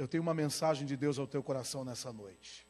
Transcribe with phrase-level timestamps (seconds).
[0.00, 2.66] Eu tenho uma mensagem de Deus ao teu coração nessa noite.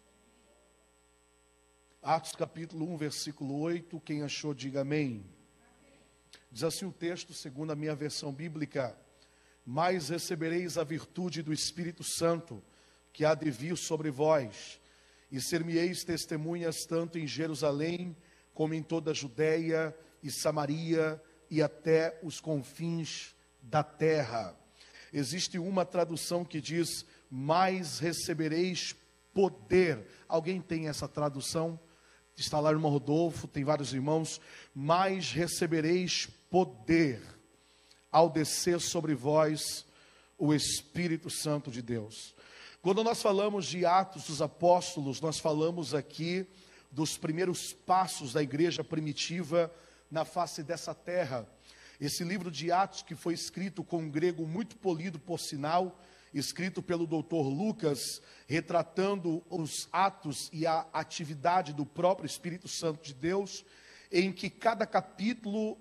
[2.02, 4.00] Atos capítulo 1, versículo 8.
[4.00, 5.24] Quem achou, diga amém.
[6.50, 8.98] Diz assim o texto, segundo a minha versão bíblica:
[9.64, 12.60] Mas recebereis a virtude do Espírito Santo,
[13.12, 14.80] que há de vir sobre vós,
[15.30, 18.16] e ser-me-eis testemunhas tanto em Jerusalém,
[18.52, 24.58] como em toda a Judéia e Samaria e até os confins da terra.
[25.12, 28.94] Existe uma tradução que diz: Mas recebereis
[29.32, 30.06] poder.
[30.28, 31.78] Alguém tem essa tradução?
[32.36, 34.40] Está lá o irmão Rodolfo, tem vários irmãos.
[34.74, 37.22] Mas recebereis poder
[38.10, 39.86] ao descer sobre vós
[40.36, 42.34] o Espírito Santo de Deus.
[42.82, 46.46] Quando nós falamos de Atos dos Apóstolos, nós falamos aqui
[46.90, 49.70] dos primeiros passos da igreja primitiva
[50.10, 51.46] na face dessa terra.
[52.00, 56.00] Esse livro de Atos, que foi escrito com um grego muito polido, por sinal,
[56.32, 63.14] escrito pelo doutor Lucas, retratando os atos e a atividade do próprio Espírito Santo de
[63.14, 63.64] Deus,
[64.12, 65.78] em que cada capítulo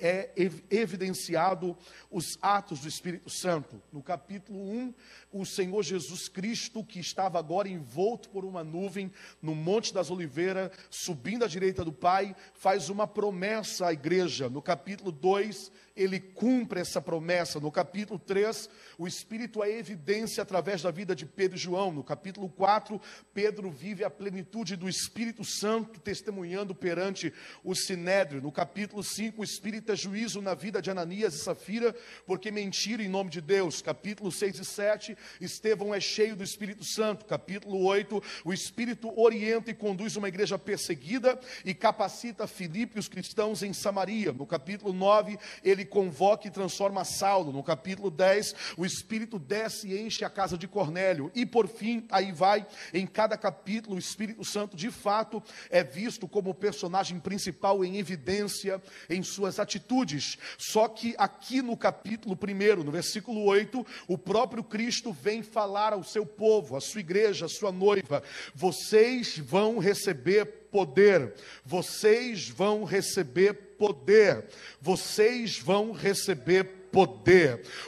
[0.00, 0.30] é
[0.70, 1.76] evidenciado
[2.10, 3.82] os atos do Espírito Santo.
[3.92, 4.94] No capítulo 1,
[5.32, 10.70] o Senhor Jesus Cristo, que estava agora envolto por uma nuvem no Monte das Oliveiras,
[10.90, 14.48] subindo à direita do Pai, faz uma promessa à igreja.
[14.48, 17.60] No capítulo 2, ele cumpre essa promessa.
[17.60, 21.92] No capítulo 3, o Espírito é evidência através da vida de Pedro e João.
[21.92, 23.00] No capítulo 4,
[23.34, 27.32] Pedro vive a plenitude do Espírito Santo, testemunhando perante
[27.64, 28.40] o Sinédrio.
[28.40, 31.94] No capítulo 5, o Espírito é juízo na vida de Ananias e Safira,
[32.26, 33.82] porque mentiram em nome de Deus.
[33.82, 37.24] Capítulo 6 e 7, Estevão é cheio do Espírito Santo.
[37.24, 43.08] Capítulo 8, o Espírito orienta e conduz uma igreja perseguida e capacita Filipe e os
[43.08, 44.32] cristãos em Samaria.
[44.32, 47.52] No capítulo 9, ele convoca e transforma Saulo.
[47.52, 51.30] No capítulo 10, o Espírito desce e enche a casa de Cornélio.
[51.34, 56.28] E por fim, aí vai, em cada capítulo, o Espírito Santo de fato é visto
[56.28, 57.47] como personagem principal
[57.84, 60.38] em evidência em suas atitudes.
[60.56, 66.02] Só que aqui no capítulo 1, no versículo 8, o próprio Cristo vem falar ao
[66.02, 68.22] seu povo, à sua igreja, à sua noiva:
[68.54, 71.34] vocês vão receber poder,
[71.64, 74.44] vocês vão receber poder,
[74.80, 76.77] vocês vão receber poder.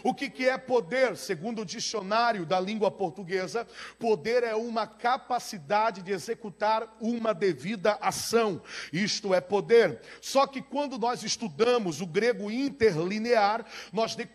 [0.03, 1.16] O que, que é poder?
[1.16, 3.66] Segundo o dicionário da língua portuguesa,
[3.99, 8.62] poder é uma capacidade de executar uma devida ação.
[8.93, 10.00] Isto é poder.
[10.21, 14.28] Só que quando nós estudamos o grego interlinear, nós, de,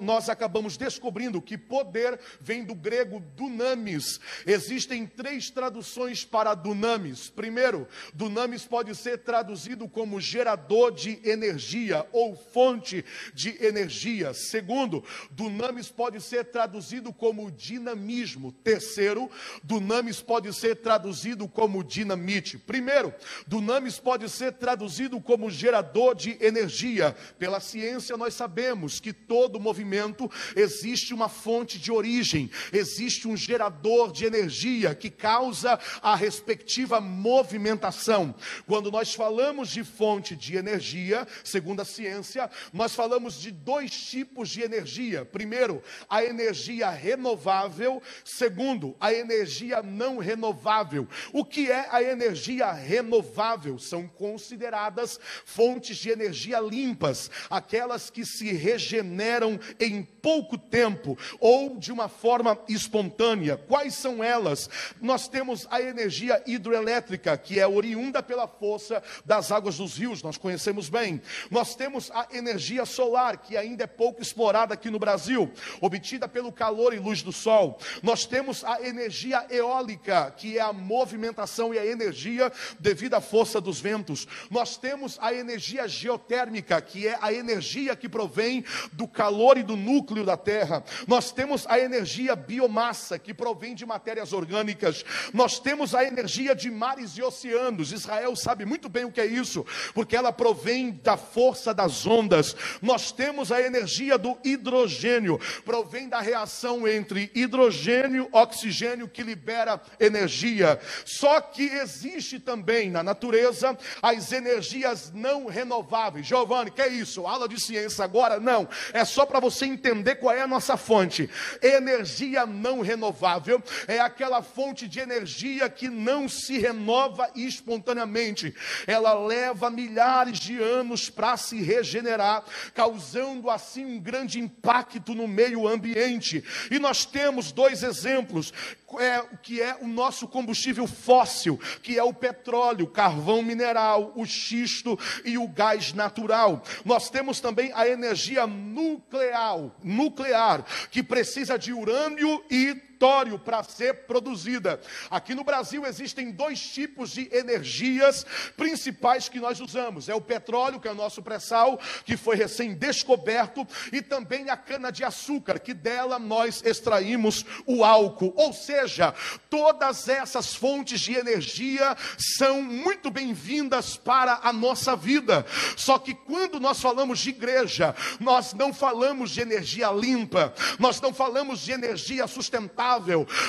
[0.00, 4.20] nós acabamos descobrindo que poder vem do grego dunamis.
[4.46, 7.30] Existem três traduções para dunamis.
[7.30, 14.34] Primeiro, dunamis pode ser traduzido como gerador de energia ou fonte de energia.
[14.34, 18.52] Segundo, dunamis pode ser traduzido como dinamismo.
[18.52, 19.30] Terceiro,
[19.62, 22.58] dunamis pode ser traduzido como dinamite.
[22.58, 23.14] Primeiro,
[23.46, 27.16] dunamis pode ser traduzido como gerador de energia.
[27.38, 34.12] Pela ciência nós sabemos que todo movimento existe uma fonte de origem, existe um gerador
[34.12, 38.34] de energia que causa a respectiva movimentação.
[38.66, 44.48] Quando nós falamos de fonte de energia, segundo a ciência, nós falamos de dois tipos
[44.48, 45.24] de energia.
[45.24, 48.02] Primeiro, a energia renovável.
[48.24, 51.08] Segundo, a energia não renovável.
[51.32, 53.78] O que é a energia renovável?
[53.78, 59.43] São consideradas fontes de energia limpas, aquelas que se regeneram
[59.78, 63.58] em pouco tempo ou de uma forma espontânea.
[63.58, 64.70] Quais são elas?
[65.02, 70.38] Nós temos a energia hidroelétrica, que é oriunda pela força das águas dos rios, nós
[70.38, 71.20] conhecemos bem.
[71.50, 76.50] Nós temos a energia solar, que ainda é pouco explorada aqui no Brasil, obtida pelo
[76.50, 77.78] calor e luz do sol.
[78.02, 82.50] Nós temos a energia eólica, que é a movimentação e a energia
[82.80, 84.26] devido à força dos ventos.
[84.50, 89.23] Nós temos a energia geotérmica, que é a energia que provém do calor
[89.56, 90.82] e do núcleo da terra.
[91.06, 95.04] Nós temos a energia biomassa, que provém de matérias orgânicas.
[95.32, 97.92] Nós temos a energia de mares e oceanos.
[97.92, 102.56] Israel sabe muito bem o que é isso, porque ela provém da força das ondas.
[102.82, 109.22] Nós temos a energia energia do hidrogênio, provém da reação entre hidrogênio e oxigênio que
[109.22, 110.78] libera energia.
[111.04, 116.26] Só que existe também na natureza as energias não renováveis.
[116.26, 117.26] Giovanni, que é isso?
[117.26, 118.40] Aula de ciência agora?
[118.40, 118.68] Não.
[118.92, 121.30] É só para você entender qual é a nossa fonte.
[121.62, 128.52] Energia não renovável é aquela fonte de energia que não se renova espontaneamente.
[128.86, 132.44] Ela leva milhares de anos para se regenerar,
[132.74, 136.42] causando assim um grande impacto no meio ambiente.
[136.70, 138.52] E nós temos dois exemplos
[139.00, 144.98] é, que é o nosso combustível fóssil, que é o petróleo, carvão mineral, o xisto
[145.24, 146.62] e o gás natural.
[146.84, 154.06] Nós temos também a energia nuclear, nuclear, que precisa de urânio e território para ser
[154.06, 154.80] produzida.
[155.10, 158.24] Aqui no Brasil existem dois tipos de energias
[158.56, 163.66] principais que nós usamos: é o petróleo, que é o nosso pré-sal, que foi recém-descoberto,
[163.92, 168.32] e também a cana-de-açúcar, que dela nós extraímos o álcool.
[168.36, 169.12] Ou seja,
[169.50, 171.96] todas essas fontes de energia
[172.38, 175.44] são muito bem-vindas para a nossa vida.
[175.76, 181.12] Só que quando nós falamos de igreja, nós não falamos de energia limpa, nós não
[181.12, 182.83] falamos de energia sustentável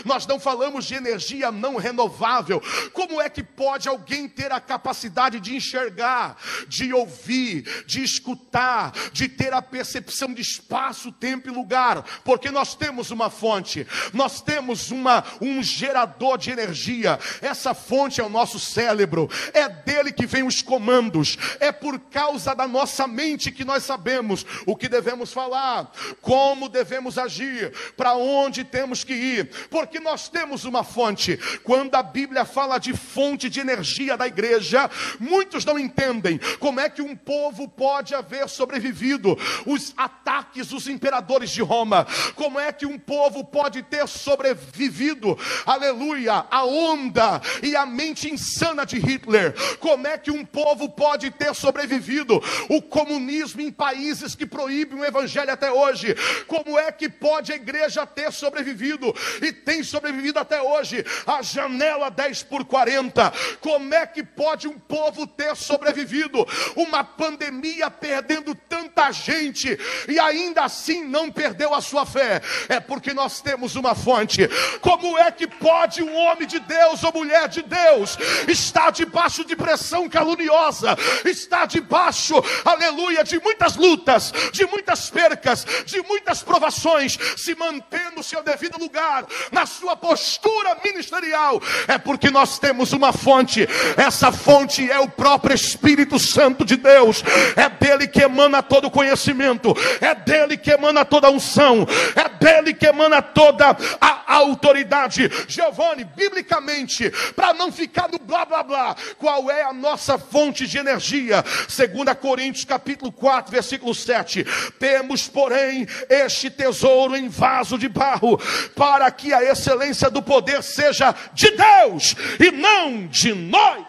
[0.05, 2.61] nós não falamos de energia não renovável.
[2.93, 6.37] Como é que pode alguém ter a capacidade de enxergar,
[6.67, 12.03] de ouvir, de escutar, de ter a percepção de espaço, tempo e lugar?
[12.23, 17.19] Porque nós temos uma fonte, nós temos uma, um gerador de energia.
[17.41, 22.55] Essa fonte é o nosso cérebro, é dele que vem os comandos, é por causa
[22.55, 25.91] da nossa mente que nós sabemos o que devemos falar,
[26.21, 29.24] como devemos agir, para onde temos que ir
[29.69, 31.37] porque nós temos uma fonte.
[31.63, 34.89] Quando a Bíblia fala de fonte de energia da igreja,
[35.19, 41.49] muitos não entendem como é que um povo pode haver sobrevivido os ataques dos imperadores
[41.49, 42.05] de Roma,
[42.35, 48.85] como é que um povo pode ter sobrevivido, aleluia, a onda e a mente insana
[48.85, 54.45] de Hitler, como é que um povo pode ter sobrevivido o comunismo em países que
[54.45, 56.15] proíbem o evangelho até hoje,
[56.47, 61.05] como é que pode a igreja ter sobrevivido e tem sobrevivido até hoje.
[61.25, 63.31] A janela 10 por 40.
[63.61, 66.45] Como é que pode um povo ter sobrevivido?
[66.75, 69.77] Uma pandemia perdendo tanta gente
[70.07, 72.41] e ainda assim não perdeu a sua fé.
[72.69, 74.47] É porque nós temos uma fonte.
[74.81, 78.17] Como é que pode um homem de Deus ou mulher de Deus
[78.47, 80.95] estar debaixo de pressão caluniosa,
[81.25, 88.23] estar debaixo, aleluia, de muitas lutas, de muitas percas, de muitas provações, se manter no
[88.23, 89.04] seu devido lugar,
[89.51, 93.67] na sua postura ministerial, é porque nós temos uma fonte.
[93.97, 97.23] Essa fonte é o próprio Espírito Santo de Deus.
[97.55, 102.85] É dele que emana todo conhecimento, é dele que emana toda unção, é dele que
[102.85, 105.29] emana toda a autoridade.
[105.47, 110.77] Giovanni, biblicamente, para não ficar no blá blá blá, qual é a nossa fonte de
[110.77, 111.43] energia?
[111.43, 114.45] 2 Coríntios capítulo 4, versículo 7.
[114.79, 118.37] Temos, porém, este tesouro em vaso de barro,
[118.75, 123.85] para que a excelência do poder seja de Deus e não de nós.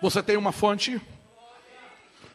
[0.00, 1.00] Você tem uma fonte?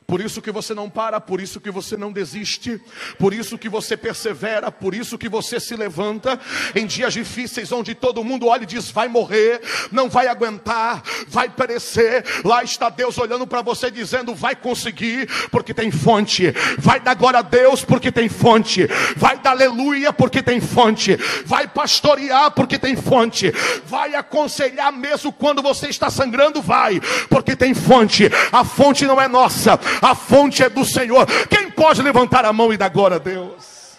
[0.10, 2.82] Por isso que você não para, por isso que você não desiste,
[3.20, 6.40] por isso que você persevera, por isso que você se levanta
[6.74, 9.62] em dias difíceis onde todo mundo olha e diz: vai morrer,
[9.92, 12.26] não vai aguentar, vai perecer.
[12.44, 16.56] Lá está Deus olhando para você dizendo: vai conseguir, porque tem fonte.
[16.80, 18.88] Vai dar glória a Deus, porque tem fonte.
[19.16, 21.16] Vai dar aleluia, porque tem fonte.
[21.46, 23.54] Vai pastorear, porque tem fonte.
[23.86, 28.28] Vai aconselhar mesmo quando você está sangrando, vai, porque tem fonte.
[28.52, 31.26] A fonte não é nossa a fonte é do Senhor.
[31.48, 33.98] Quem pode levantar a mão e dar glória a Deus?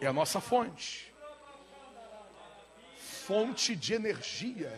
[0.00, 1.12] É a nossa fonte.
[2.96, 4.72] Fonte de energia.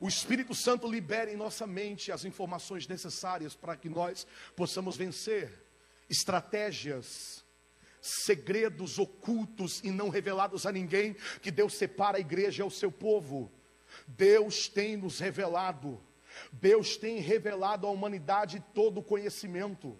[0.00, 4.26] O Espírito Santo libera em nossa mente as informações necessárias para que nós
[4.56, 5.62] possamos vencer
[6.10, 7.44] estratégias,
[8.00, 13.50] segredos ocultos e não revelados a ninguém, que Deus separa a igreja ao seu povo.
[14.08, 16.02] Deus tem nos revelado
[16.52, 19.98] Deus tem revelado à humanidade todo o conhecimento.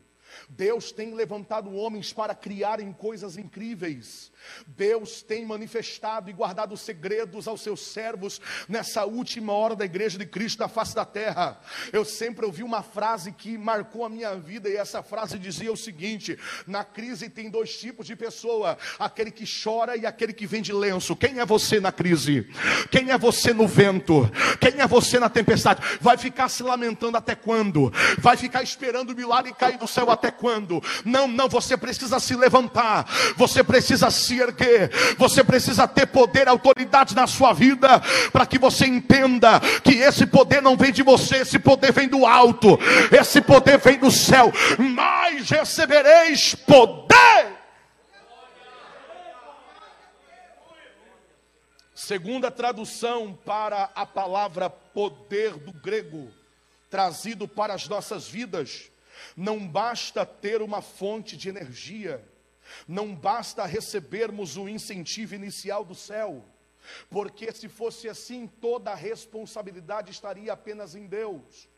[0.48, 4.32] Deus tem levantado homens para criarem coisas incríveis.
[4.66, 10.26] Deus tem manifestado e guardado segredos aos seus servos nessa última hora da igreja de
[10.26, 11.60] Cristo da face da terra.
[11.92, 15.76] Eu sempre ouvi uma frase que marcou a minha vida e essa frase dizia o
[15.76, 20.72] seguinte: na crise tem dois tipos de pessoa, aquele que chora e aquele que vende
[20.72, 21.16] lenço.
[21.16, 22.48] Quem é você na crise?
[22.90, 24.30] Quem é você no vento?
[24.60, 25.80] Quem é você na tempestade?
[26.00, 27.92] Vai ficar se lamentando até quando?
[28.18, 30.80] Vai ficar esperando o milagre cair do céu a até quando?
[31.04, 33.04] Não, não, você precisa se levantar,
[33.36, 34.88] você precisa se erguer,
[35.18, 38.00] você precisa ter poder, autoridade na sua vida,
[38.30, 42.24] para que você entenda que esse poder não vem de você, esse poder vem do
[42.24, 42.78] alto,
[43.10, 47.12] esse poder vem do céu, mas recebereis poder.
[51.92, 56.30] Segunda tradução para a palavra poder do grego,
[56.90, 58.91] trazido para as nossas vidas,
[59.36, 62.22] não basta ter uma fonte de energia,
[62.86, 66.44] não basta recebermos o incentivo inicial do céu,
[67.10, 71.68] porque se fosse assim, toda a responsabilidade estaria apenas em Deus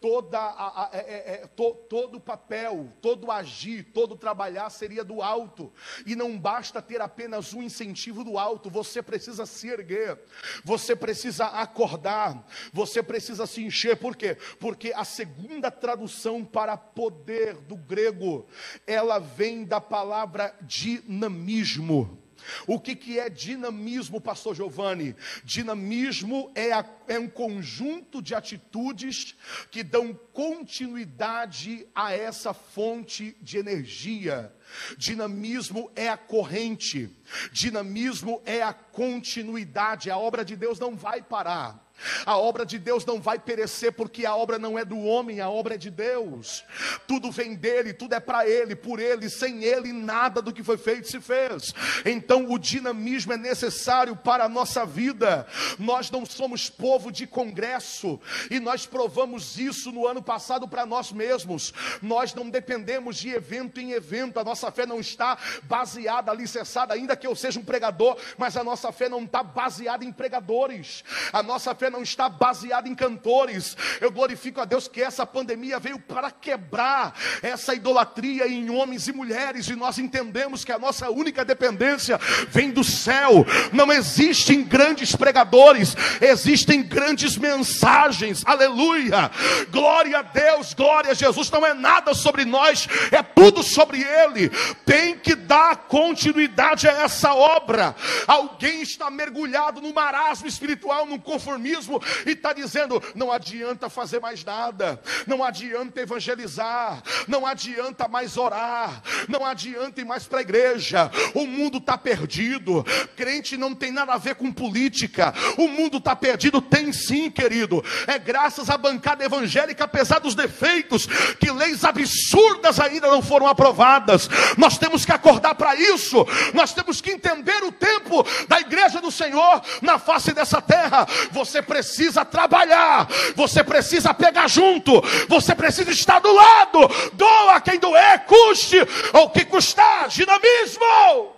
[0.00, 5.04] toda a, a, é, é, é, to, todo o papel, todo agir, todo trabalhar seria
[5.04, 5.72] do alto.
[6.06, 10.18] E não basta ter apenas um incentivo do alto, você precisa se erguer,
[10.64, 13.96] você precisa acordar, você precisa se encher.
[13.96, 14.36] Por quê?
[14.60, 18.46] Porque a segunda tradução para poder do grego,
[18.86, 22.17] ela vem da palavra dinamismo.
[22.66, 25.14] O que, que é dinamismo, pastor Giovanni?
[25.44, 29.34] Dinamismo é, a, é um conjunto de atitudes
[29.70, 34.52] que dão continuidade a essa fonte de energia.
[34.96, 37.10] Dinamismo é a corrente,
[37.52, 41.87] dinamismo é a continuidade, a obra de Deus não vai parar.
[42.24, 45.48] A obra de Deus não vai perecer, porque a obra não é do homem, a
[45.48, 46.64] obra é de Deus.
[47.06, 50.78] Tudo vem dele, tudo é para ele, por ele, sem ele, nada do que foi
[50.78, 51.74] feito se fez.
[52.04, 55.46] Então, o dinamismo é necessário para a nossa vida.
[55.78, 61.12] Nós não somos povo de congresso, e nós provamos isso no ano passado para nós
[61.12, 61.72] mesmos.
[62.02, 67.16] Nós não dependemos de evento em evento, a nossa fé não está baseada, alicerçada, ainda
[67.16, 71.42] que eu seja um pregador, mas a nossa fé não está baseada em pregadores, a
[71.42, 73.76] nossa fé não está baseada em cantores.
[74.00, 79.12] Eu glorifico a Deus que essa pandemia veio para quebrar essa idolatria em homens e
[79.12, 82.18] mulheres, e nós entendemos que a nossa única dependência
[82.48, 83.46] vem do céu.
[83.72, 88.42] Não existem grandes pregadores, existem grandes mensagens.
[88.44, 89.30] Aleluia!
[89.70, 91.50] Glória a Deus, glória a Jesus.
[91.50, 94.48] Não é nada sobre nós, é tudo sobre Ele.
[94.84, 97.94] Tem que dar continuidade a essa obra.
[98.26, 101.77] Alguém está mergulhado no marasmo espiritual, no conformismo
[102.26, 109.02] e está dizendo: não adianta fazer mais nada, não adianta evangelizar, não adianta mais orar,
[109.28, 112.84] não adianta ir mais para a igreja, o mundo está perdido,
[113.16, 117.84] crente não tem nada a ver com política, o mundo está perdido, tem sim, querido,
[118.06, 121.06] é graças à bancada evangélica, apesar dos defeitos,
[121.38, 127.00] que leis absurdas ainda não foram aprovadas, nós temos que acordar para isso, nós temos
[127.00, 133.06] que entender o tempo da igreja do Senhor na face dessa terra, você precisa trabalhar,
[133.36, 134.92] você precisa pegar junto,
[135.28, 136.80] você precisa estar do lado,
[137.12, 138.78] doa quem doer, custe
[139.12, 141.36] ou que custar, dinamismo.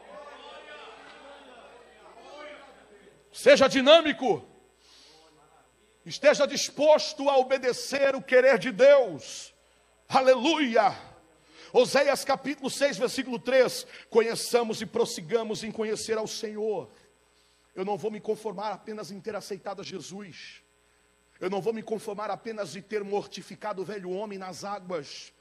[3.32, 4.44] Seja dinâmico,
[6.06, 9.52] esteja disposto a obedecer o querer de Deus,
[10.08, 10.94] aleluia.
[11.72, 16.90] Oséias capítulo 6, versículo 3: Conheçamos e prossigamos em conhecer ao Senhor.
[17.74, 20.62] Eu não vou me conformar apenas em ter aceitado a Jesus.
[21.38, 25.32] Eu não vou me conformar apenas de ter mortificado o velho homem nas águas.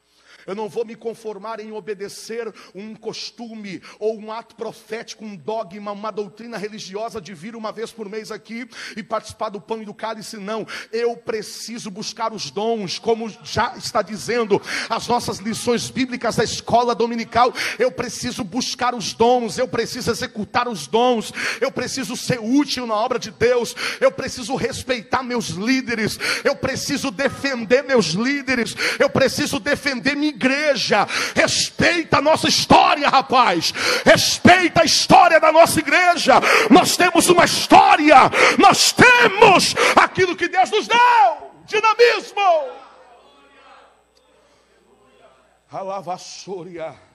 [0.45, 5.91] Eu não vou me conformar em obedecer um costume ou um ato profético, um dogma,
[5.91, 9.85] uma doutrina religiosa de vir uma vez por mês aqui e participar do pão e
[9.85, 10.65] do cálice, não.
[10.91, 16.95] Eu preciso buscar os dons, como já está dizendo as nossas lições bíblicas da escola
[16.95, 17.53] dominical.
[17.77, 21.31] Eu preciso buscar os dons, eu preciso executar os dons,
[21.61, 27.11] eu preciso ser útil na obra de Deus, eu preciso respeitar meus líderes, eu preciso
[27.11, 31.07] defender meus líderes, eu preciso defender minha igreja.
[31.35, 33.73] Respeita a nossa história, rapaz.
[34.05, 36.33] Respeita a história da nossa igreja.
[36.69, 38.29] Nós temos uma história.
[38.57, 41.51] Nós temos aquilo que Deus nos deu.
[41.65, 42.69] Dinamismo.
[45.71, 47.08] Alavassúria.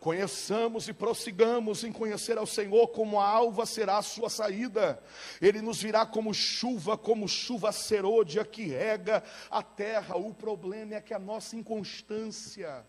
[0.00, 5.02] Conheçamos e prossigamos em conhecer ao Senhor, como a alva será a sua saída.
[5.40, 10.16] Ele nos virá como chuva, como chuva serôdia que rega a terra.
[10.16, 12.86] O problema é que a nossa inconstância.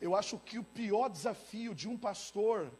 [0.00, 2.70] Eu acho que o pior desafio de um pastor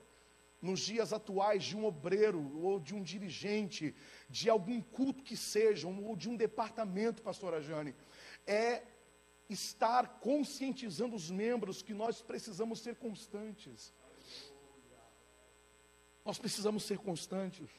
[0.61, 3.95] nos dias atuais, de um obreiro ou de um dirigente,
[4.29, 7.95] de algum culto que seja, ou de um departamento, pastora Jane,
[8.47, 8.83] é
[9.55, 13.93] estar conscientizando os membros que nós precisamos ser constantes.
[16.25, 17.71] Nós precisamos ser constantes.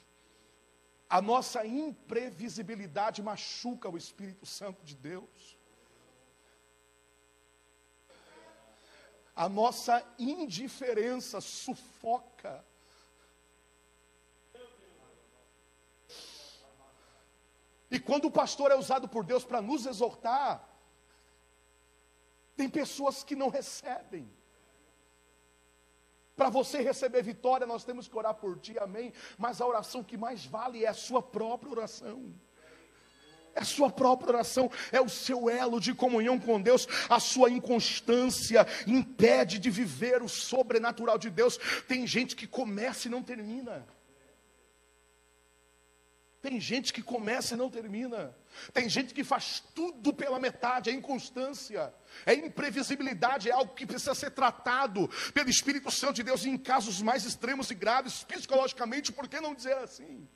[1.09, 5.57] A nossa imprevisibilidade machuca o Espírito Santo de Deus.
[9.35, 12.65] A nossa indiferença sufoca.
[17.91, 20.74] E quando o pastor é usado por Deus para nos exortar,
[22.55, 24.29] tem pessoas que não recebem.
[26.35, 29.13] Para você receber vitória, nós temos que orar por ti, amém.
[29.37, 32.33] Mas a oração que mais vale é a sua própria oração.
[33.53, 36.85] É a sua própria oração, é o seu elo de comunhão com Deus.
[37.09, 41.57] A sua inconstância impede de viver o sobrenatural de Deus.
[41.87, 43.87] Tem gente que começa e não termina.
[46.45, 48.37] Tem gente que começa e não termina.
[48.71, 51.91] Tem gente que faz tudo pela metade, é inconstância,
[52.23, 57.01] é imprevisibilidade, é algo que precisa ser tratado pelo Espírito Santo de Deus em casos
[57.01, 60.29] mais extremos e graves, psicologicamente, por que não dizer assim?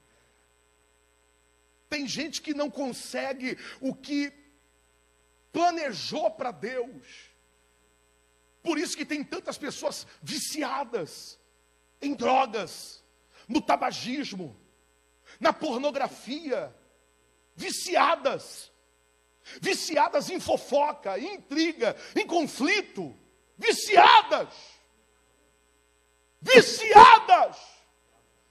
[1.87, 4.33] Tem gente que não consegue o que
[5.51, 7.05] planejou para Deus.
[8.63, 11.37] Por isso que tem tantas pessoas viciadas
[12.01, 13.03] em drogas,
[13.47, 14.59] no tabagismo,
[15.39, 16.73] na pornografia,
[17.55, 18.71] viciadas,
[19.61, 23.15] viciadas em fofoca, em intriga, em conflito,
[23.57, 24.49] viciadas,
[26.41, 27.57] viciadas.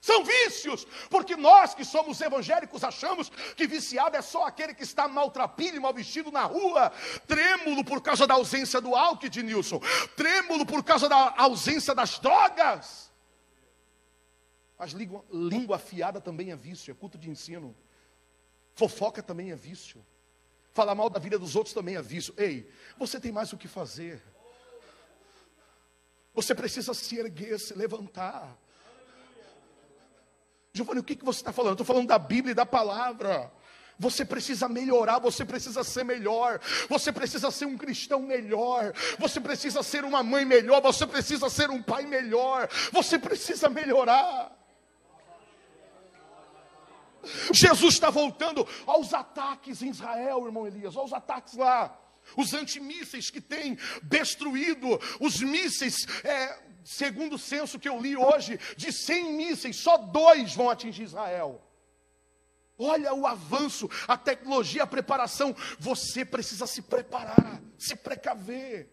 [0.01, 5.07] São vícios, porque nós que somos evangélicos achamos que viciado é só aquele que está
[5.07, 6.91] maltrapilho e mal vestido na rua,
[7.27, 9.81] trêmulo por causa da ausência do álcool de Nilson,
[10.15, 13.08] trêmulo por causa da ausência das drogas.
[14.79, 17.75] Mas língua, língua afiada também é vício, é culto de ensino.
[18.73, 20.03] Fofoca também é vício.
[20.73, 22.33] Falar mal da vida dos outros também é vício.
[22.37, 24.23] Ei, você tem mais o que fazer.
[26.33, 28.57] Você precisa se erguer, se levantar.
[30.71, 31.73] Giovanni, o que, que você está falando?
[31.73, 33.51] Estou falando da Bíblia e da palavra.
[33.97, 39.83] Você precisa melhorar, você precisa ser melhor, você precisa ser um cristão melhor, você precisa
[39.83, 44.57] ser uma mãe melhor, você precisa ser um pai melhor, você precisa melhorar.
[47.53, 51.97] Jesus está voltando aos ataques em Israel, irmão Elias, aos ataques lá.
[52.37, 54.87] Os antimísseis que têm destruído
[55.19, 60.53] os mísseis, é, segundo o censo que eu li hoje, de 100 mísseis, só dois
[60.53, 61.61] vão atingir Israel.
[62.77, 65.53] Olha o avanço, a tecnologia, a preparação.
[65.77, 68.89] Você precisa se preparar, se precaver.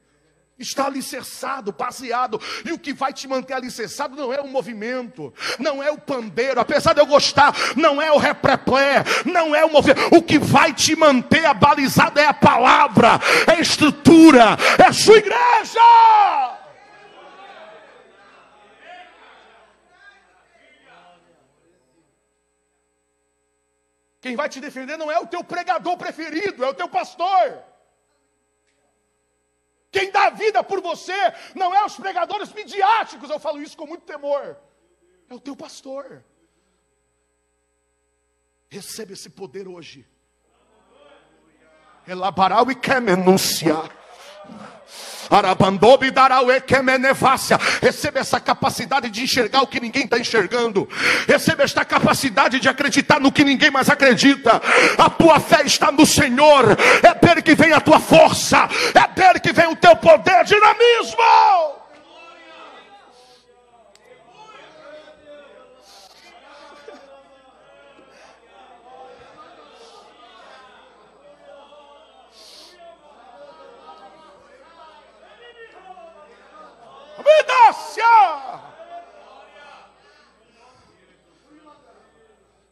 [0.59, 2.41] Está alicerçado, baseado.
[2.65, 6.59] E o que vai te manter alicerçado não é o movimento, não é o pandeiro,
[6.59, 10.15] apesar de eu gostar, não é o repreplé, não é o movimento.
[10.15, 15.19] O que vai te manter abalizado é a palavra, é a estrutura, é a sua
[15.19, 15.81] igreja.
[24.23, 27.63] Quem vai te defender não é o teu pregador preferido, é o teu pastor.
[29.97, 31.17] Quem dá vida por você
[31.55, 34.55] não é os pregadores midiáticos, eu falo isso com muito temor.
[35.27, 36.23] É o teu pastor.
[38.69, 40.07] Recebe esse poder hoje.
[42.07, 43.91] Elabaral e quer anunciar.
[47.83, 50.89] Receba essa capacidade de enxergar o que ninguém está enxergando.
[51.27, 54.63] Receba esta capacidade de acreditar no que ninguém mais acredita.
[54.97, 56.77] A tua fé está no Senhor.
[57.03, 58.69] É dele que vem a tua força.
[58.95, 61.86] É dele que vem o teu poder, dinamismo.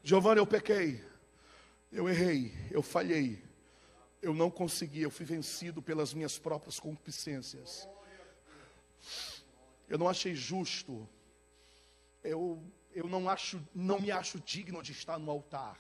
[0.03, 1.03] Giovanni, eu pequei,
[1.91, 3.43] eu errei, eu falhei,
[4.21, 7.89] eu não consegui, eu fui vencido pelas minhas próprias concupiscências.
[9.89, 11.09] Eu não achei justo,
[12.23, 15.79] eu, eu não, acho, não me acho digno de estar no altar,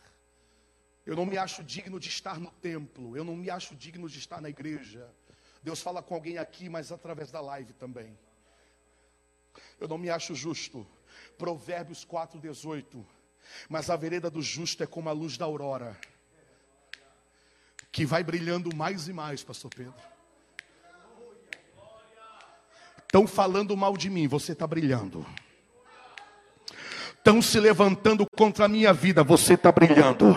[1.04, 4.18] eu não me acho digno de estar no templo, eu não me acho digno de
[4.18, 5.08] estar na igreja.
[5.62, 8.18] Deus fala com alguém aqui, mas através da live também.
[9.84, 10.86] Eu não me acho justo.
[11.36, 13.04] Provérbios 4,18.
[13.68, 15.94] Mas a vereda do justo é como a luz da aurora,
[17.92, 19.94] que vai brilhando mais e mais, Pastor Pedro.
[23.02, 25.24] Estão falando mal de mim, você está brilhando.
[27.10, 30.34] Estão se levantando contra a minha vida, você está brilhando.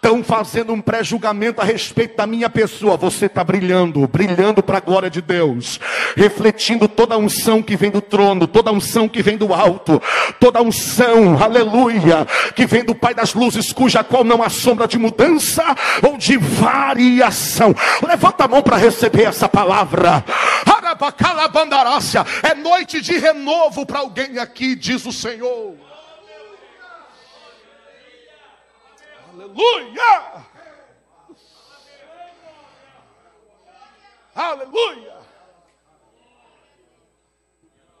[0.00, 2.96] Estão fazendo um pré-julgamento a respeito da minha pessoa.
[2.96, 5.78] Você está brilhando, brilhando para a glória de Deus,
[6.16, 10.00] refletindo toda a unção que vem do trono, toda a unção que vem do alto,
[10.40, 14.88] toda a unção, aleluia, que vem do Pai das luzes, cuja qual não há sombra
[14.88, 15.62] de mudança
[16.02, 17.74] ou de variação.
[18.02, 20.24] Levanta a mão para receber essa palavra.
[22.42, 25.89] É noite de renovo para alguém aqui, diz o Senhor.
[29.50, 30.46] Aleluia!
[34.34, 35.20] Aleluia!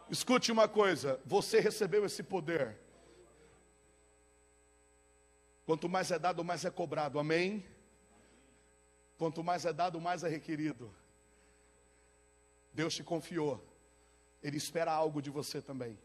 [0.08, 2.78] Escute uma coisa: você recebeu esse poder.
[5.66, 7.18] Quanto mais é dado, mais é cobrado.
[7.18, 7.64] Amém?
[9.18, 10.94] Quanto mais é dado, mais é requerido.
[12.72, 13.64] Deus te confiou.
[14.42, 15.98] Ele espera algo de você também.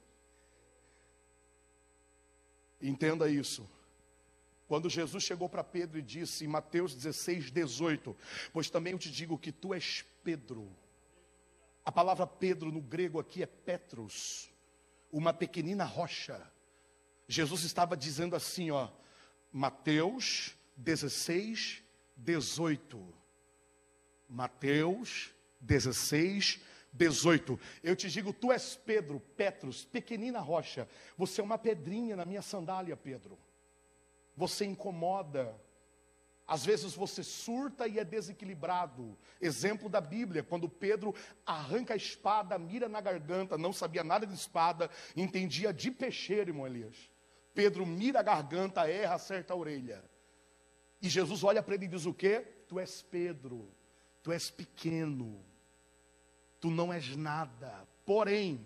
[2.81, 3.67] Entenda isso.
[4.67, 8.15] Quando Jesus chegou para Pedro e disse em Mateus 16, 18:
[8.51, 10.75] Pois também eu te digo que tu és Pedro.
[11.83, 14.49] A palavra Pedro no grego aqui é Petros,
[15.11, 16.51] uma pequenina rocha.
[17.27, 18.89] Jesus estava dizendo assim, ó,
[19.51, 21.83] Mateus 16,
[22.17, 23.13] 18.
[24.27, 26.59] Mateus 16,
[26.91, 27.59] 18.
[27.83, 30.89] Eu te digo, tu és Pedro, Petros, pequenina rocha.
[31.15, 33.37] Você é uma pedrinha na minha sandália, Pedro
[34.35, 35.55] você incomoda.
[36.47, 39.17] Às vezes você surta e é desequilibrado.
[39.41, 41.13] Exemplo da Bíblia, quando Pedro
[41.45, 46.67] arranca a espada, mira na garganta, não sabia nada de espada, entendia de peixeiro, irmão
[46.67, 47.09] Elias.
[47.53, 50.03] Pedro mira a garganta, erra, acerta a orelha.
[51.01, 52.41] E Jesus olha para ele e diz o quê?
[52.67, 53.71] Tu és Pedro,
[54.21, 55.43] tu és pequeno,
[56.59, 57.87] tu não és nada.
[58.05, 58.65] Porém,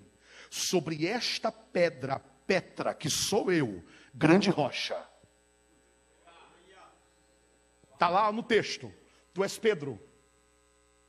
[0.49, 5.08] sobre esta pedra, Petra, que sou eu, grande rocha,
[7.99, 8.89] Está lá no texto.
[9.33, 9.99] Tu és Pedro.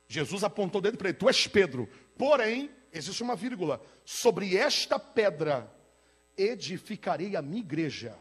[0.09, 1.87] Jesus apontou o dedo para ele: Tu és Pedro.
[2.17, 3.81] Porém, existe uma vírgula.
[4.03, 5.73] Sobre esta pedra
[6.35, 8.13] edificarei a minha igreja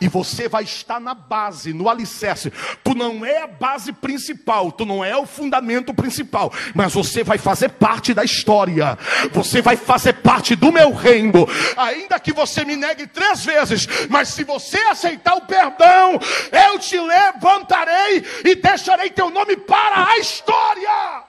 [0.00, 2.52] e você vai estar na base, no alicerce.
[2.84, 7.38] Tu não é a base principal, tu não é o fundamento principal, mas você vai
[7.38, 8.98] fazer parte da história.
[9.32, 11.46] Você vai fazer parte do meu reino.
[11.76, 16.18] Ainda que você me negue três vezes, mas se você aceitar o perdão,
[16.52, 21.24] eu te levantarei e deixarei teu nome para a história.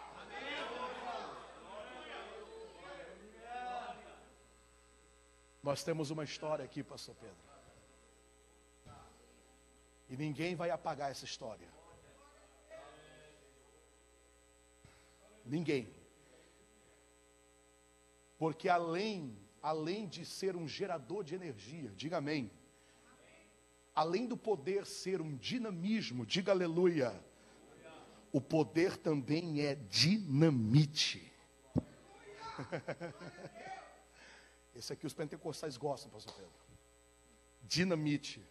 [5.64, 7.47] Nós temos uma história aqui, pastor Pedro.
[10.10, 11.68] E ninguém vai apagar essa história.
[15.46, 15.94] Ninguém.
[18.38, 22.52] Porque além, além de ser um gerador de energia, diga amém.
[23.96, 27.20] Além do poder ser um dinamismo, diga aleluia.
[28.32, 31.34] O poder também é dinamite.
[34.76, 36.52] Esse aqui os pentecostais gostam, pastor Pedro.
[37.64, 38.46] Dinamite.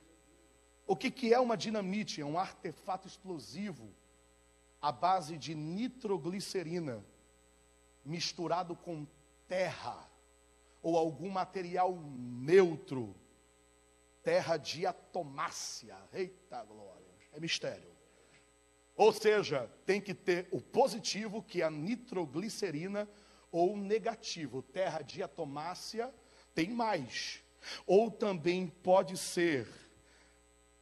[0.87, 2.21] O que, que é uma dinamite?
[2.21, 3.89] É um artefato explosivo
[4.81, 7.05] à base de nitroglicerina
[8.05, 9.05] misturado com
[9.49, 10.09] terra
[10.81, 13.15] ou algum material neutro.
[14.23, 15.97] Terra diatomácea.
[16.13, 17.07] Eita glória!
[17.33, 17.91] É mistério.
[18.97, 23.09] Ou seja, tem que ter o positivo, que é a nitroglicerina,
[23.51, 24.63] ou o negativo.
[24.63, 26.15] Terra diatomácea
[26.55, 27.43] tem mais.
[27.87, 29.69] Ou também pode ser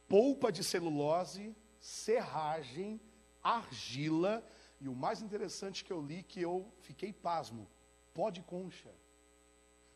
[0.07, 2.99] polpa de celulose, serragem,
[3.43, 4.43] argila
[4.79, 7.67] e o mais interessante que eu li que eu fiquei pasmo,
[8.13, 8.89] pó de concha.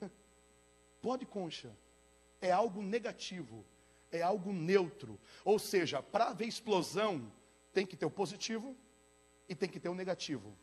[1.01, 1.75] pó de concha
[2.41, 3.65] é algo negativo,
[4.11, 5.19] é algo neutro.
[5.43, 7.31] Ou seja, para haver explosão,
[7.73, 8.75] tem que ter o positivo
[9.47, 10.55] e tem que ter o negativo.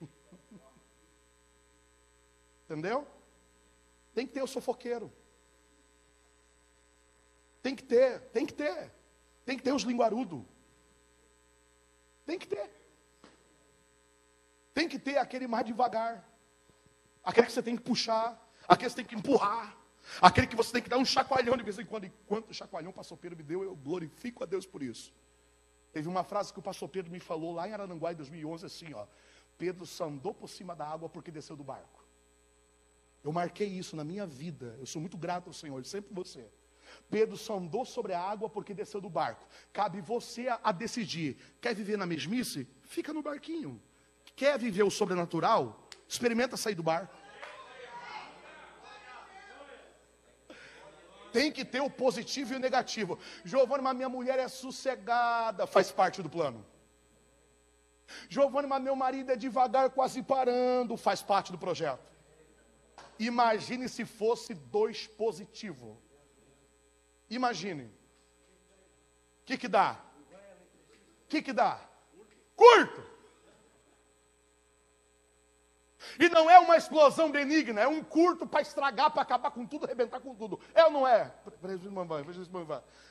[2.64, 3.06] Entendeu?
[4.14, 5.12] Tem que ter o sofoqueiro.
[7.62, 8.92] Tem que ter, tem que ter.
[9.44, 10.42] Tem que ter os linguarudos.
[12.24, 12.70] Tem que ter.
[14.74, 16.24] Tem que ter aquele mais devagar.
[17.24, 18.38] Aquele que você tem que puxar.
[18.68, 19.76] Aquele que você tem que empurrar.
[20.20, 22.04] Aquele que você tem que dar um chacoalhão de vez em quando.
[22.04, 25.12] E quanto chacoalhão o pastor Pedro me deu, eu glorifico a Deus por isso.
[25.92, 28.92] Teve uma frase que o pastor Pedro me falou lá em Arananguá em 2011, assim,
[28.94, 29.06] ó.
[29.56, 32.04] Pedro só andou por cima da água porque desceu do barco.
[33.24, 34.76] Eu marquei isso na minha vida.
[34.78, 36.48] Eu sou muito grato ao Senhor, sempre você.
[37.10, 39.46] Pedro só andou sobre a água porque desceu do barco.
[39.72, 41.36] Cabe você a, a decidir.
[41.60, 42.68] Quer viver na mesmice?
[42.82, 43.80] Fica no barquinho.
[44.34, 45.88] Quer viver o sobrenatural?
[46.08, 47.16] Experimenta sair do barco.
[51.32, 53.18] Tem que ter o positivo e o negativo.
[53.44, 56.64] Giovanni, mas minha mulher é sossegada, faz parte do plano.
[58.28, 62.06] Giovanni, mas meu marido é devagar, quase parando, faz parte do projeto.
[63.18, 66.00] Imagine se fosse dois positivo.
[67.30, 67.84] Imagine.
[67.84, 69.98] O que que dá?
[71.24, 71.80] O que que dá?
[72.56, 73.18] Curto.
[76.18, 79.84] E não é uma explosão benigna, é um curto para estragar, para acabar com tudo,
[79.84, 80.58] arrebentar com tudo.
[80.74, 81.32] É ou não é?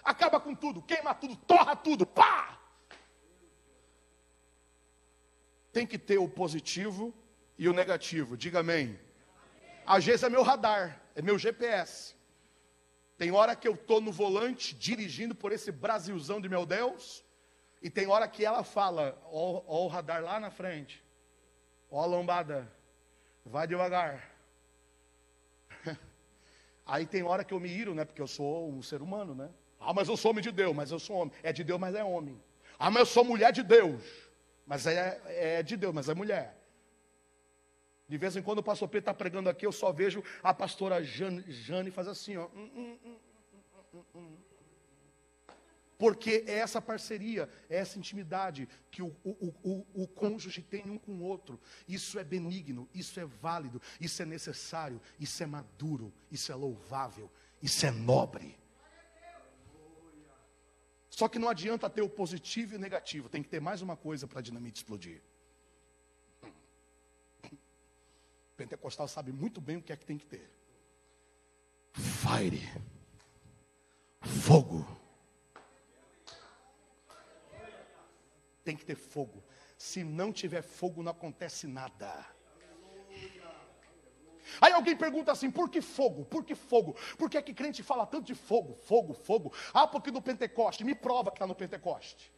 [0.04, 2.60] Acaba com tudo, queima tudo, torra tudo, pá!
[5.72, 7.14] Tem que ter o positivo
[7.58, 8.36] e o negativo.
[8.36, 9.00] Diga amém.
[9.86, 12.17] Às vezes é meu radar, é meu GPS.
[13.18, 17.24] Tem hora que eu estou no volante, dirigindo por esse Brasilzão de meu Deus,
[17.82, 21.04] e tem hora que ela fala, ó, ó o radar lá na frente,
[21.90, 22.72] ó a lombada,
[23.44, 24.32] vai devagar.
[26.86, 28.06] Aí tem hora que eu me iro, né?
[28.06, 29.50] Porque eu sou um ser humano, né?
[29.80, 31.34] Ah, mas eu sou homem de Deus, mas eu sou homem.
[31.42, 32.42] É de Deus, mas é homem.
[32.78, 34.04] Ah, mas eu sou mulher de Deus.
[34.66, 36.57] Mas é, é de Deus, mas é mulher.
[38.08, 41.04] De vez em quando o pastor Pedro está pregando aqui, eu só vejo a pastora
[41.04, 42.48] Jane, Jane faz assim, ó.
[42.56, 43.18] Hum, hum,
[44.16, 44.38] hum,
[45.98, 50.98] Porque é essa parceria, é essa intimidade que o, o, o, o cônjuge tem um
[50.98, 51.60] com o outro.
[51.86, 57.30] Isso é benigno, isso é válido, isso é necessário, isso é maduro, isso é louvável,
[57.62, 58.58] isso é nobre.
[61.10, 63.98] Só que não adianta ter o positivo e o negativo, tem que ter mais uma
[63.98, 65.22] coisa para a dinamite explodir.
[68.58, 70.50] Pentecostal sabe muito bem o que é que tem que ter.
[71.94, 72.68] Fire.
[74.22, 74.86] Fogo.
[78.64, 79.44] Tem que ter fogo.
[79.78, 82.26] Se não tiver fogo, não acontece nada.
[84.60, 86.26] Aí alguém pergunta assim: por que fogo?
[86.26, 86.96] Por que fogo?
[87.18, 89.54] Por que é que crente fala tanto de fogo, fogo, fogo?
[89.74, 90.84] Ah, porque no Pentecoste.
[90.84, 92.32] Me prova que está no Pentecoste.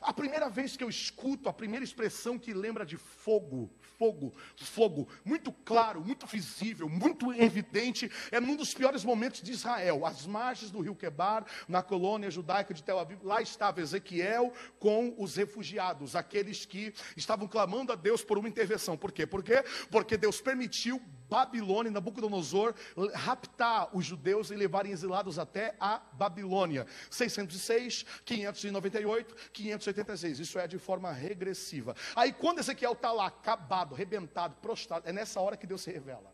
[0.00, 5.08] A primeira vez que eu escuto a primeira expressão que lembra de fogo, fogo, fogo,
[5.24, 10.70] muito claro, muito visível, muito evidente, é num dos piores momentos de Israel, às margens
[10.70, 13.20] do rio Quebar, na colônia judaica de Tel Aviv.
[13.22, 18.96] Lá estava Ezequiel com os refugiados, aqueles que estavam clamando a Deus por uma intervenção.
[18.96, 19.26] Por quê?
[19.26, 19.64] Por quê?
[19.90, 22.74] Porque Deus permitiu Babilônia, Nabucodonosor,
[23.14, 26.86] raptar os judeus e levarem exilados até a Babilônia.
[27.10, 30.40] 606, 598, 586.
[30.40, 31.94] Isso é de forma regressiva.
[32.16, 36.32] Aí quando Ezequiel está lá, acabado, rebentado, prostrado, é nessa hora que Deus se revela.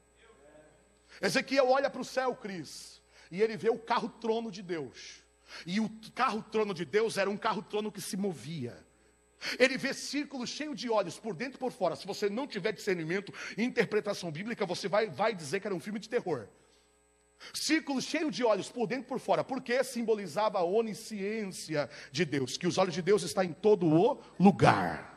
[1.20, 5.22] Ezequiel olha para o céu, Cris, e ele vê o carro-trono de Deus.
[5.66, 8.84] E o carro-trono de Deus era um carro-trono que se movia.
[9.58, 11.96] Ele vê círculos cheios de olhos, por dentro e por fora.
[11.96, 15.80] Se você não tiver discernimento e interpretação bíblica, você vai, vai dizer que era um
[15.80, 16.48] filme de terror.
[17.52, 22.56] Círculos cheios de olhos, por dentro e por fora, porque simbolizava a onisciência de Deus,
[22.56, 25.14] que os olhos de Deus estão em todo o lugar.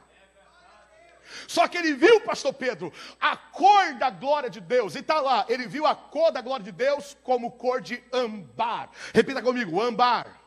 [1.47, 5.45] Só que ele viu, pastor Pedro, a cor da glória de Deus, e está lá,
[5.49, 8.89] ele viu a cor da glória de Deus como cor de ambar.
[9.13, 10.46] Repita comigo: ambar.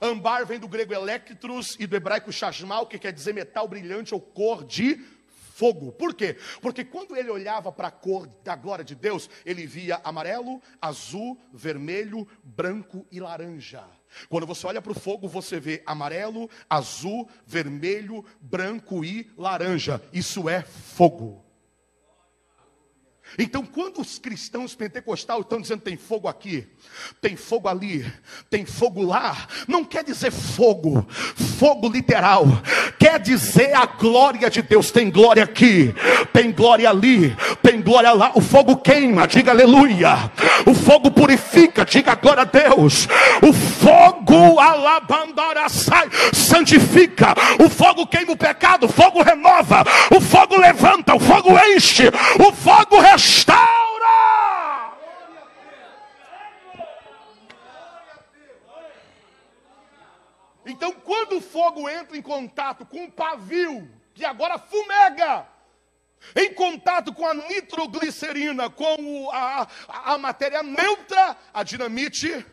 [0.00, 4.20] Ambar vem do grego electros e do hebraico chasmal, que quer dizer metal brilhante ou
[4.20, 5.04] cor de
[5.58, 5.90] fogo.
[5.90, 6.36] Por quê?
[6.62, 11.36] Porque quando ele olhava para a cor da glória de Deus, ele via amarelo, azul,
[11.52, 13.84] vermelho, branco e laranja.
[14.28, 20.00] Quando você olha para o fogo, você vê amarelo, azul, vermelho, branco e laranja.
[20.12, 21.47] Isso é fogo.
[23.36, 26.66] Então, quando os cristãos pentecostais estão dizendo tem fogo aqui,
[27.20, 28.10] tem fogo ali,
[28.48, 31.06] tem fogo lá, não quer dizer fogo,
[31.58, 32.46] fogo literal,
[32.98, 34.90] quer dizer a glória de Deus.
[34.90, 35.94] Tem glória aqui,
[36.32, 38.32] tem glória ali, tem glória lá.
[38.34, 40.30] O fogo queima, diga aleluia.
[40.64, 43.08] O fogo purifica, diga glória a Deus.
[43.42, 47.34] O fogo alabandora sai, santifica.
[47.58, 49.84] O fogo queima o pecado, o fogo renova,
[50.16, 52.04] o fogo levanta, o fogo enche,
[52.38, 54.96] o fogo restaura restaura.
[60.64, 65.48] Então, quando o fogo entra em contato com o pavio, que agora fumega,
[66.36, 72.46] em contato com a nitroglicerina, com a, a, a matéria neutra, a dinamite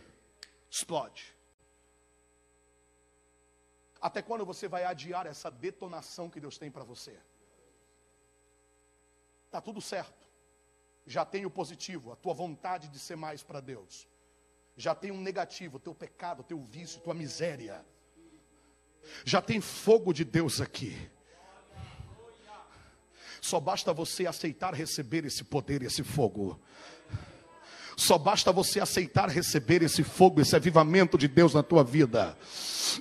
[0.70, 1.36] explode.
[4.02, 7.20] Até quando você vai adiar essa detonação que Deus tem para você?
[9.48, 10.25] Está tudo certo
[11.06, 14.08] já tem o positivo, a tua vontade de ser mais para Deus.
[14.76, 17.86] Já tem um negativo, teu pecado, teu vício, tua miséria.
[19.24, 21.10] Já tem fogo de Deus aqui.
[23.40, 26.60] Só basta você aceitar receber esse poder, esse fogo.
[27.98, 32.36] Só basta você aceitar receber esse fogo, esse avivamento de Deus na tua vida.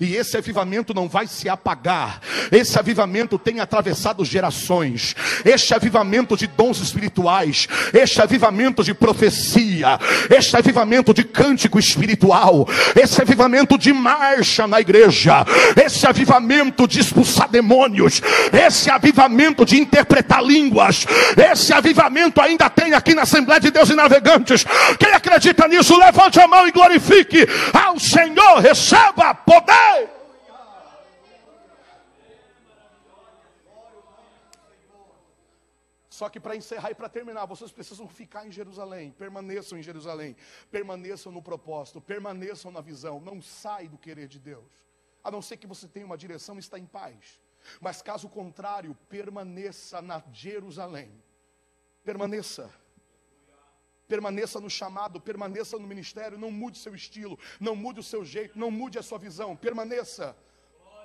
[0.01, 2.21] E esse avivamento não vai se apagar.
[2.51, 5.15] Esse avivamento tem atravessado gerações.
[5.45, 9.99] Este avivamento de dons espirituais, este avivamento de profecia,
[10.31, 12.67] este avivamento de cântico espiritual,
[13.01, 15.45] esse avivamento de marcha na igreja,
[15.83, 18.21] esse avivamento de expulsar demônios,
[18.53, 21.07] esse avivamento de interpretar línguas,
[21.53, 24.65] esse avivamento ainda tem aqui na Assembleia de Deus e Navegantes.
[24.99, 30.25] Quem acredita nisso, levante a mão e glorifique ao Senhor, receba poder.
[36.15, 40.37] Só que para encerrar e para terminar, vocês precisam ficar em Jerusalém, permaneçam em Jerusalém,
[40.71, 44.65] permaneçam no propósito, permaneçam na visão, não sai do querer de Deus.
[45.25, 47.41] A não ser que você tenha uma direção, está em paz.
[47.81, 51.11] Mas caso contrário, permaneça na Jerusalém.
[52.05, 52.71] Permaneça.
[54.07, 58.59] Permaneça no chamado, permaneça no ministério, não mude seu estilo, não mude o seu jeito,
[58.59, 60.37] não mude a sua visão, permaneça.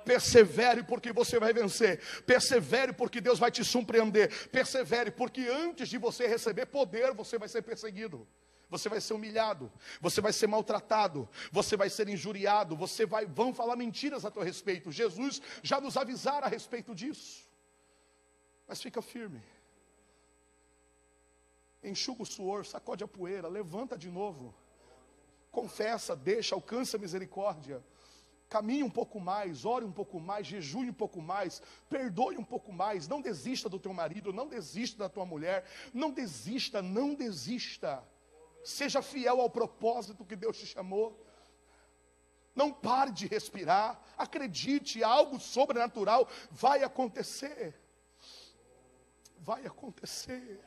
[0.04, 2.00] Persevere porque você vai vencer.
[2.24, 4.48] Persevere porque Deus vai te surpreender.
[4.48, 8.26] Persevere porque antes de você receber poder, você vai ser perseguido.
[8.68, 13.52] Você vai ser humilhado, você vai ser maltratado, você vai ser injuriado, você vai vão
[13.52, 14.92] falar mentiras a teu respeito.
[14.92, 17.44] Jesus já nos avisara a respeito disso.
[18.68, 19.42] Mas fica firme
[21.82, 24.54] enxuga o suor, sacode a poeira, levanta de novo,
[25.50, 27.82] confessa, deixa, alcança a misericórdia,
[28.48, 32.72] caminhe um pouco mais, ore um pouco mais, jejue um pouco mais, perdoe um pouco
[32.72, 35.64] mais, não desista do teu marido, não desista da tua mulher,
[35.94, 38.04] não desista, não desista.
[38.64, 41.24] Seja fiel ao propósito que Deus te chamou.
[42.54, 43.98] Não pare de respirar.
[44.18, 47.74] Acredite, algo sobrenatural vai acontecer.
[49.38, 50.60] Vai acontecer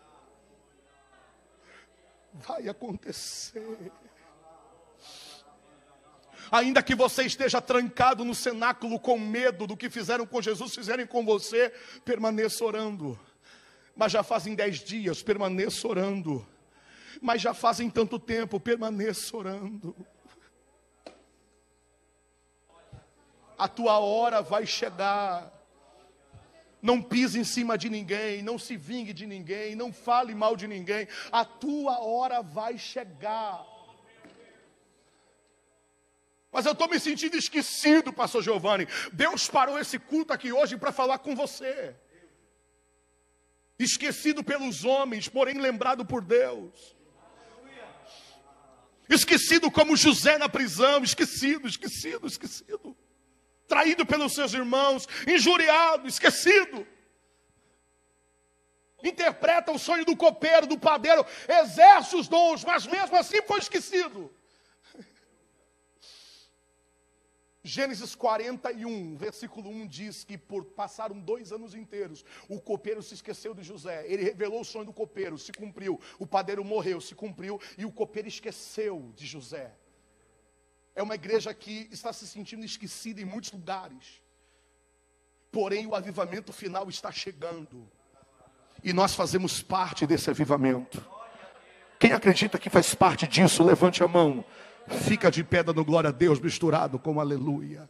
[2.34, 3.92] vai acontecer.
[6.52, 11.06] Ainda que você esteja trancado no cenáculo com medo do que fizeram com Jesus, fizerem
[11.06, 11.70] com você,
[12.04, 13.20] permaneça orando.
[13.96, 16.46] Mas já fazem dez dias, permaneça orando.
[17.22, 19.96] Mas já fazem tanto tempo, permaneça orando.
[23.58, 25.52] A tua hora vai chegar
[26.84, 30.68] não pise em cima de ninguém, não se vingue de ninguém, não fale mal de
[30.68, 31.08] ninguém.
[31.32, 33.66] A tua hora vai chegar.
[36.52, 38.86] Mas eu estou me sentindo esquecido, pastor Giovanni.
[39.14, 41.96] Deus parou esse culto aqui hoje para falar com você.
[43.80, 46.96] Esquecido pelos homens, porém lembrado por Deus.
[49.10, 52.96] Esquecido como José na prisão, esquecido, esquecido, esquecido
[53.68, 56.88] traído pelos seus irmãos, injuriado, esquecido.
[59.04, 64.34] Interpreta o sonho do copeiro, do padeiro, exerce os dons, mas mesmo assim foi esquecido.
[67.66, 73.54] Gênesis 41, versículo 1 diz que por passaram dois anos inteiros, o copeiro se esqueceu
[73.54, 74.06] de José.
[74.06, 75.98] Ele revelou o sonho do copeiro, se cumpriu.
[76.20, 79.74] O padeiro morreu, se cumpriu, e o copeiro esqueceu de José.
[80.96, 84.22] É uma igreja que está se sentindo esquecida em muitos lugares.
[85.52, 87.90] Porém, o avivamento final está chegando.
[88.84, 91.04] E nós fazemos parte desse avivamento.
[92.00, 94.44] Quem acredita que faz parte disso, levante a mão.
[94.88, 97.90] Fica de pé dando glória a Deus, misturado com aleluia.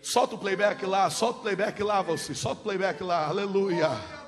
[0.00, 2.34] Solta o playback lá, solta o playback lá, você.
[2.34, 4.21] Solta o playback lá, aleluia.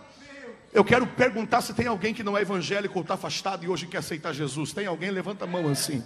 [0.75, 3.87] Eu quero perguntar se tem alguém que não é evangélico ou está afastado e hoje
[3.87, 4.73] quer aceitar Jesus.
[4.73, 5.09] Tem alguém?
[5.09, 6.03] Levanta a mão assim.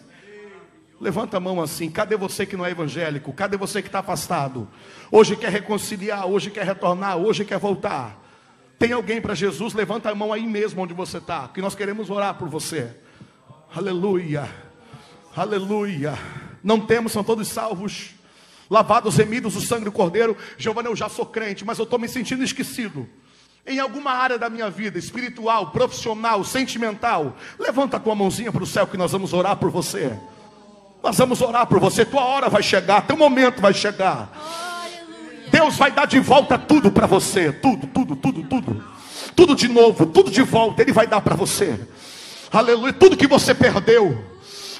[1.01, 1.91] Levanta a mão assim.
[1.91, 3.33] Cadê você que não é evangélico?
[3.33, 4.69] Cadê você que está afastado?
[5.11, 8.23] Hoje quer reconciliar, hoje quer retornar, hoje quer voltar.
[8.79, 9.73] Tem alguém para Jesus?
[9.73, 12.95] Levanta a mão aí mesmo onde você está, que nós queremos orar por você.
[13.75, 14.47] Aleluia,
[15.35, 16.13] aleluia.
[16.63, 18.11] Não temos, são todos salvos,
[18.69, 20.37] lavados, remidos o sangue do Cordeiro.
[20.59, 23.09] Giovanni, eu já sou crente, mas eu estou me sentindo esquecido
[23.66, 28.66] em alguma área da minha vida, espiritual, profissional, sentimental, levanta a tua mãozinha para o
[28.66, 30.18] céu que nós vamos orar por você.
[31.03, 32.05] Nós vamos orar por você.
[32.05, 34.31] Tua hora vai chegar, teu momento vai chegar.
[35.51, 38.85] Deus vai dar de volta tudo para você, tudo, tudo, tudo, tudo.
[39.35, 41.79] Tudo de novo, tudo de volta, ele vai dar para você.
[42.51, 44.25] Aleluia, tudo que você perdeu,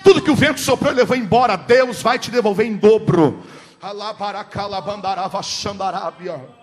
[0.02, 3.42] tudo que o vento soprou e levou embora, Deus vai te devolver em dobro.
[3.80, 6.57] Alabaracalabandarava xandarábia.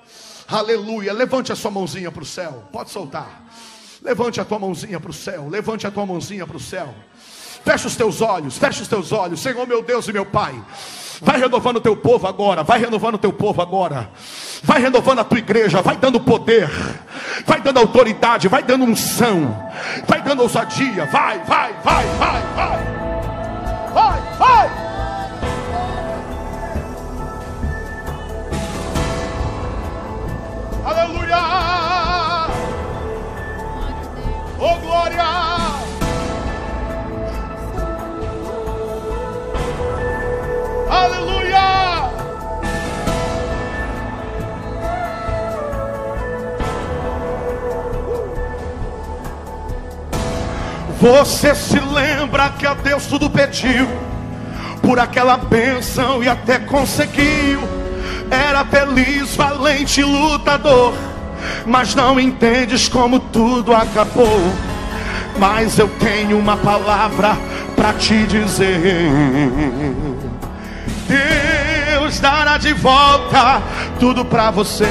[0.47, 1.13] Aleluia.
[1.13, 2.63] Levante a sua mãozinha para o céu.
[2.71, 3.45] Pode soltar.
[4.01, 5.47] Levante a tua mãozinha para o céu.
[5.49, 6.93] Levante a tua mãozinha para o céu.
[7.63, 8.57] Feche os teus olhos.
[8.57, 9.39] Feche os teus olhos.
[9.39, 10.53] Senhor meu Deus e meu Pai.
[11.21, 14.09] Vai renovando o teu povo agora, vai renovando o teu povo agora.
[14.63, 16.69] Vai renovando a tua igreja, vai dando poder,
[17.45, 19.55] vai dando autoridade, vai dando unção,
[20.07, 21.05] vai dando ousadia.
[21.05, 22.95] Vai, vai, vai, vai, vai.
[23.93, 24.84] Vai, vai.
[30.85, 32.47] Aleluia!
[34.59, 35.23] Oh glória!
[40.87, 42.11] Aleluia!
[51.01, 53.87] Você se lembra que a Deus tudo pediu
[54.83, 57.84] por aquela bênção e até conseguiu.
[58.29, 60.93] Era feliz, valente, lutador,
[61.65, 64.41] mas não entendes como tudo acabou.
[65.37, 67.37] Mas eu tenho uma palavra
[67.75, 69.11] para te dizer.
[71.07, 73.61] Deus dará de volta
[73.99, 74.85] tudo para você.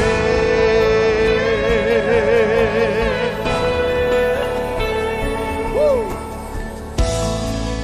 [5.74, 6.14] Uh!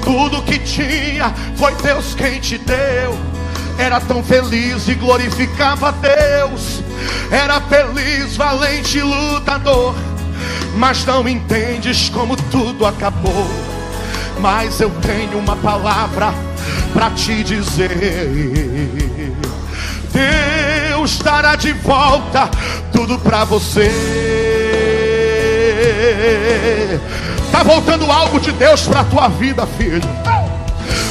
[0.05, 3.30] Tudo que tinha foi Deus quem te deu.
[3.81, 6.83] Era tão feliz e glorificava a Deus.
[7.31, 9.95] Era feliz, valente, lutador.
[10.77, 13.49] Mas não entendes como tudo acabou.
[14.39, 16.35] Mas eu tenho uma palavra
[16.93, 17.91] para te dizer:
[20.13, 22.51] Deus dará de volta
[22.93, 23.91] tudo para você.
[27.51, 30.40] Tá voltando algo de Deus para tua vida, filho.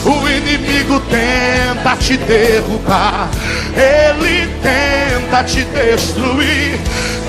[0.06, 3.30] O inimigo tenta te derrubar,
[3.76, 6.80] ele tenta te destruir,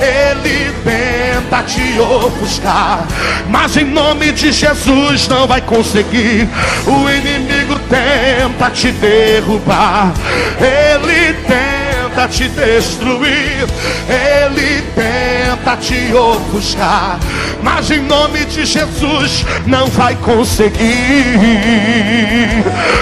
[0.01, 3.07] ele tenta te ofuscar,
[3.49, 6.49] mas em nome de Jesus não vai conseguir.
[6.87, 10.13] O inimigo tenta te derrubar,
[10.61, 11.90] ele tenta
[12.29, 13.67] te destruir,
[14.09, 17.19] ele tenta te ofuscar,
[17.63, 20.79] mas em nome de Jesus não vai conseguir.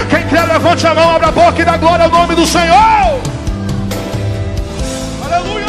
[0.09, 3.19] Quem quer, levante a mão, abra a boca e dá glória ao nome do Senhor.
[5.25, 5.65] Aleluia!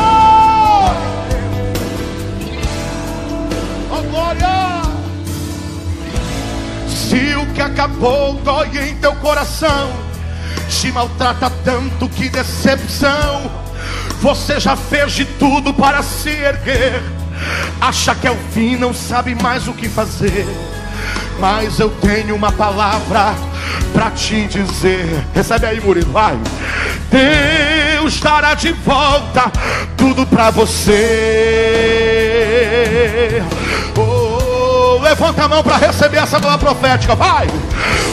[3.91, 4.82] Oh, glória!
[6.88, 10.09] Se o que acabou dói em teu coração,
[10.70, 13.50] te maltrata tanto que decepção.
[14.20, 17.02] Você já fez de tudo para se erguer.
[17.80, 20.46] Acha que é o fim, não sabe mais o que fazer.
[21.38, 23.34] Mas eu tenho uma palavra
[23.92, 25.24] para te dizer.
[25.34, 26.38] Recebe aí, Murilo, vai.
[27.10, 29.50] Deus dará de volta
[29.96, 31.00] tudo para você.
[33.96, 37.48] Oh, levanta a mão para receber essa palavra profética, vai.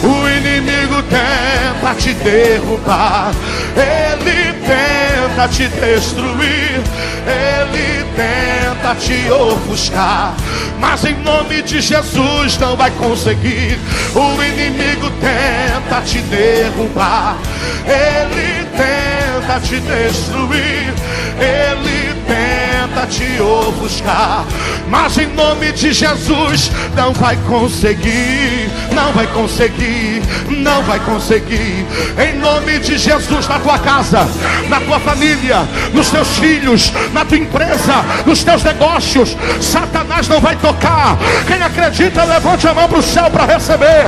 [0.03, 3.31] O inimigo tenta te derrubar,
[3.75, 6.81] ele tenta te destruir,
[7.25, 10.35] ele tenta te ofuscar,
[10.79, 13.77] mas em nome de Jesus não vai conseguir.
[14.15, 17.37] O inimigo tenta te derrubar,
[17.85, 20.93] ele tenta te destruir,
[21.39, 22.56] ele tenta
[23.05, 24.45] te ofuscar,
[24.89, 31.85] mas em nome de Jesus não vai conseguir, não vai conseguir, não vai conseguir.
[32.17, 34.27] Em nome de Jesus na tua casa,
[34.69, 40.55] na tua família, nos teus filhos, na tua empresa, nos teus negócios, Satanás não vai
[40.55, 41.17] tocar.
[41.45, 44.07] Quem acredita, levante a mão para o céu para receber.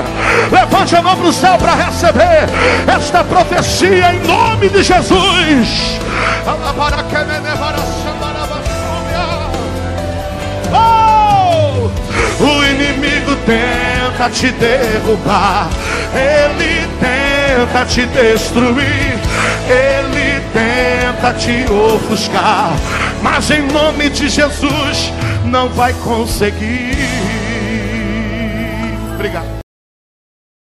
[0.51, 2.49] Levante a mão para o céu para receber
[2.87, 5.99] esta profecia em nome de Jesus.
[7.71, 8.09] Oh!
[12.39, 15.69] O inimigo tenta te derrubar,
[16.13, 19.19] ele tenta te destruir,
[19.67, 22.71] ele tenta te ofuscar,
[23.21, 25.11] mas em nome de Jesus
[25.45, 26.97] não vai conseguir.
[29.15, 29.59] Obrigado.